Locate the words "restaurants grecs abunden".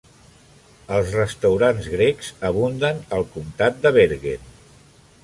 1.17-3.05